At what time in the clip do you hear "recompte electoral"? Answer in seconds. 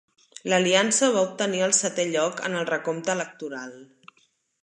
2.73-3.77